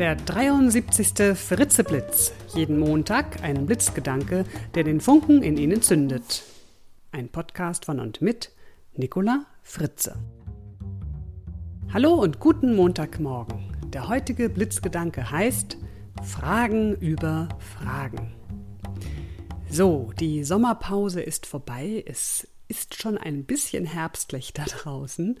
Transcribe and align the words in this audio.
Der 0.00 0.16
73. 0.16 1.36
Fritzeblitz. 1.36 2.32
Jeden 2.54 2.78
Montag 2.78 3.42
ein 3.42 3.66
Blitzgedanke, 3.66 4.46
der 4.74 4.82
den 4.82 4.98
Funken 4.98 5.42
in 5.42 5.58
Ihnen 5.58 5.82
zündet. 5.82 6.42
Ein 7.12 7.28
Podcast 7.28 7.84
von 7.84 8.00
und 8.00 8.22
mit 8.22 8.50
Nicola 8.94 9.44
Fritze. 9.62 10.16
Hallo 11.92 12.14
und 12.14 12.40
guten 12.40 12.74
Montagmorgen. 12.74 13.76
Der 13.92 14.08
heutige 14.08 14.48
Blitzgedanke 14.48 15.30
heißt 15.30 15.76
Fragen 16.22 16.94
über 16.94 17.50
Fragen. 17.58 18.32
So, 19.68 20.12
die 20.18 20.44
Sommerpause 20.44 21.20
ist 21.20 21.44
vorbei. 21.44 22.02
Es 22.06 22.48
ist 22.70 22.94
schon 22.94 23.18
ein 23.18 23.44
bisschen 23.44 23.84
herbstlich 23.84 24.52
da 24.52 24.64
draußen. 24.64 25.38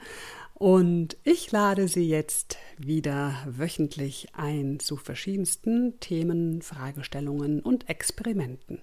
Und 0.54 1.16
ich 1.24 1.50
lade 1.52 1.88
Sie 1.88 2.06
jetzt 2.06 2.58
wieder 2.76 3.34
wöchentlich 3.46 4.28
ein 4.34 4.78
zu 4.78 4.96
verschiedensten 4.96 5.98
Themen, 6.00 6.60
Fragestellungen 6.60 7.60
und 7.60 7.88
Experimenten. 7.88 8.82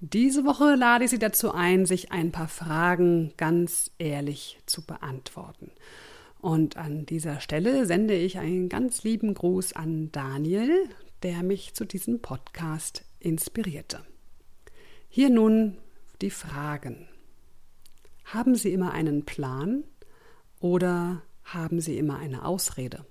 Diese 0.00 0.44
Woche 0.44 0.74
lade 0.74 1.04
ich 1.04 1.10
Sie 1.10 1.18
dazu 1.18 1.52
ein, 1.52 1.86
sich 1.86 2.12
ein 2.12 2.32
paar 2.32 2.48
Fragen 2.48 3.32
ganz 3.38 3.92
ehrlich 3.98 4.58
zu 4.66 4.84
beantworten. 4.84 5.70
Und 6.42 6.76
an 6.76 7.06
dieser 7.06 7.40
Stelle 7.40 7.86
sende 7.86 8.14
ich 8.14 8.36
einen 8.36 8.68
ganz 8.68 9.02
lieben 9.04 9.32
Gruß 9.32 9.72
an 9.72 10.12
Daniel, 10.12 10.90
der 11.22 11.42
mich 11.42 11.72
zu 11.72 11.86
diesem 11.86 12.20
Podcast 12.20 13.04
inspirierte. 13.20 14.00
Hier 15.08 15.30
nun 15.30 15.78
die 16.20 16.30
Fragen. 16.30 17.08
Haben 18.34 18.56
Sie 18.56 18.72
immer 18.72 18.90
einen 18.90 19.24
Plan? 19.24 19.84
Oder 20.58 21.22
haben 21.44 21.80
Sie 21.80 21.96
immer 21.96 22.18
eine 22.18 22.44
Ausrede? 22.44 23.06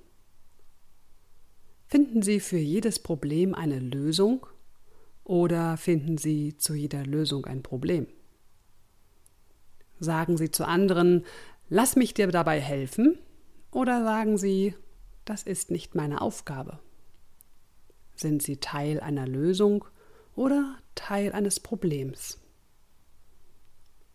Finden 1.88 2.22
Sie 2.22 2.42
für 2.42 2.58
jedes 2.58 3.00
Problem 3.00 3.56
eine 3.56 3.80
Lösung 3.80 4.46
oder 5.24 5.78
finden 5.78 6.18
Sie 6.18 6.58
zu 6.58 6.74
jeder 6.74 7.06
Lösung 7.06 7.46
ein 7.46 7.64
Problem? 7.64 8.06
Sagen 9.98 10.36
Sie 10.36 10.52
zu 10.52 10.68
anderen, 10.68 11.24
lass 11.70 11.96
mich 11.96 12.14
dir 12.14 12.28
dabei 12.28 12.60
helfen 12.60 13.18
oder 13.72 14.04
sagen 14.04 14.38
Sie, 14.38 14.76
das 15.24 15.44
ist 15.44 15.72
nicht 15.72 15.96
meine 15.96 16.20
Aufgabe? 16.20 16.80
Sind 18.18 18.44
Sie 18.44 18.58
Teil 18.58 19.00
einer 19.00 19.26
Lösung 19.26 19.86
oder 20.36 20.80
Teil 20.96 21.32
eines 21.32 21.62
Problems? 21.62 22.43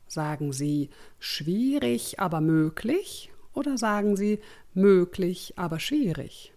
Sagen 0.08 0.52
Sie 0.52 0.90
schwierig, 1.18 2.18
aber 2.18 2.40
möglich 2.40 3.30
oder 3.52 3.76
sagen 3.76 4.16
Sie 4.16 4.40
möglich, 4.74 5.52
aber 5.56 5.78
schwierig? 5.78 6.52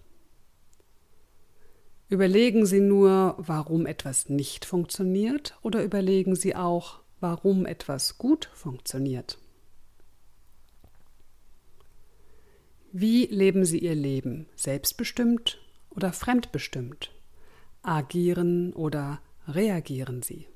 Überlegen 2.08 2.66
Sie 2.66 2.80
nur, 2.82 3.36
warum 3.38 3.86
etwas 3.86 4.30
nicht 4.30 4.66
funktioniert 4.66 5.58
oder 5.62 5.84
überlegen 5.84 6.36
Sie 6.36 6.56
auch, 6.56 7.00
warum 7.20 7.66
etwas 7.66 8.18
gut 8.18 8.50
funktioniert? 8.54 9.38
Wie 12.92 13.26
leben 13.28 13.64
Sie 13.64 13.80
Ihr 13.80 13.96
Leben? 13.96 14.48
Selbstbestimmt 14.56 15.62
oder 15.90 16.12
fremdbestimmt? 16.12 17.12
Agieren 17.84 18.74
oder 18.74 19.22
reagieren 19.48 20.22
Sie? 20.22 20.51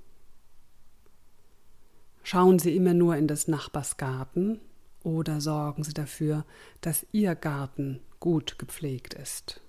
Schauen 2.27 2.57
Sie 2.57 2.75
immer 2.75 2.95
nur 2.95 3.15
in 3.17 3.27
des 3.27 3.47
Nachbars 3.47 3.97
Garten 3.97 4.59
oder 5.03 5.41
sorgen 5.41 5.83
Sie 5.83 5.93
dafür, 5.93 6.43
dass 6.81 7.05
Ihr 7.11 7.35
Garten 7.35 7.99
gut 8.19 8.57
gepflegt 8.57 9.13
ist? 9.13 9.61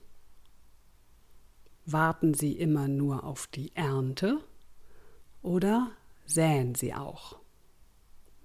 Warten 1.84 2.32
Sie 2.32 2.52
immer 2.52 2.88
nur 2.88 3.24
auf 3.24 3.46
die 3.46 3.76
Ernte 3.76 4.38
oder 5.42 5.90
säen 6.24 6.74
Sie 6.74 6.94
auch? 6.94 7.36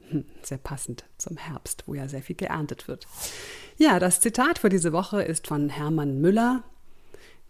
Hm, 0.09 0.25
sehr 0.41 0.57
passend 0.57 1.05
zum 1.17 1.38
Herbst, 1.38 1.83
wo 1.85 1.94
ja 1.94 2.09
sehr 2.09 2.21
viel 2.21 2.35
geerntet 2.35 2.89
wird. 2.89 3.07
Ja, 3.77 3.97
das 3.97 4.19
Zitat 4.19 4.59
für 4.59 4.67
diese 4.67 4.91
Woche 4.91 5.21
ist 5.21 5.47
von 5.47 5.69
Hermann 5.69 6.19
Müller. 6.19 6.63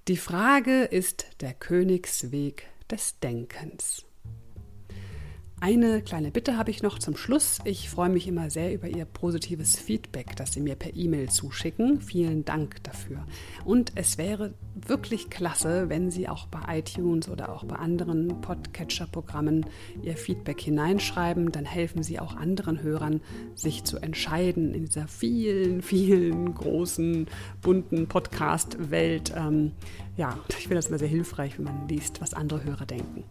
Die 0.08 0.16
Frage 0.16 0.84
ist 0.84 1.26
der 1.42 1.56
Königsweg 1.56 2.68
des 2.88 3.20
Denkens. 3.20 4.06
Eine 5.64 6.02
kleine 6.02 6.32
Bitte 6.32 6.58
habe 6.58 6.72
ich 6.72 6.82
noch 6.82 6.98
zum 6.98 7.16
Schluss. 7.16 7.60
Ich 7.66 7.88
freue 7.88 8.10
mich 8.10 8.28
immer 8.28 8.50
sehr 8.50 8.74
über 8.74 8.88
Ihr 8.88 9.06
positives 9.06 9.78
Feedback, 9.78 10.36
das 10.36 10.54
Sie 10.54 10.60
mir 10.60 10.74
per 10.74 10.96
E-Mail 10.96 11.30
zuschicken. 11.30 12.02
Vielen 12.02 12.44
Dank 12.44 12.82
dafür. 12.82 13.24
Und 13.64 13.92
es 13.94 14.18
wäre 14.18 14.56
wirklich 14.74 15.30
klasse, 15.30 15.88
wenn 15.88 16.10
Sie 16.10 16.28
auch 16.28 16.48
bei 16.48 16.80
iTunes 16.80 17.30
oder 17.30 17.50
auch 17.50 17.64
bei 17.64 17.76
anderen 17.76 18.42
Podcatcher-Programmen 18.42 19.68
Ihr 20.02 20.18
Feedback 20.18 20.60
hineinschreiben. 20.60 21.52
Dann 21.52 21.66
helfen 21.66 22.02
Sie 22.02 22.20
auch 22.20 22.36
anderen 22.36 22.82
Hörern, 22.82 23.22
sich 23.54 23.84
zu 23.84 24.00
entscheiden 24.00 24.74
in 24.74 24.86
dieser 24.86 25.08
vielen, 25.08 25.84
vielen 25.84 26.56
großen, 26.56 27.28
bunten 27.62 28.08
Podcast-Welt. 28.08 29.32
Ähm, 29.38 29.74
ja, 30.18 30.40
ich 30.50 30.56
finde 30.56 30.78
das 30.78 30.88
immer 30.88 30.98
sehr 30.98 31.08
hilfreich, 31.08 31.60
wenn 31.60 31.66
man 31.66 31.88
liest, 31.88 32.20
was 32.20 32.34
andere 32.34 32.64
Hörer 32.64 32.88
denken. 32.88 33.26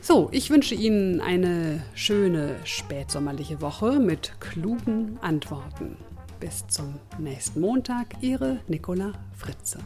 So, 0.00 0.28
ich 0.32 0.50
wünsche 0.50 0.74
Ihnen 0.74 1.20
eine 1.20 1.84
schöne 1.94 2.56
spätsommerliche 2.64 3.60
Woche 3.60 3.98
mit 3.98 4.40
klugen 4.40 5.18
Antworten. 5.20 5.96
Bis 6.40 6.66
zum 6.68 6.94
nächsten 7.18 7.60
Montag, 7.60 8.22
Ihre 8.22 8.60
Nicola 8.68 9.12
Fritze. 9.36 9.80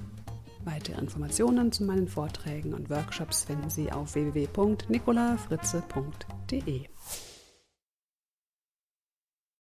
Weitere 0.65 1.01
Informationen 1.01 1.73
zu 1.73 1.83
meinen 1.85 2.07
Vorträgen 2.07 2.73
und 2.73 2.89
Workshops 2.89 3.43
finden 3.45 3.69
Sie 3.69 3.91
auf 3.91 4.15
www.nicolafritze.de. 4.15 6.83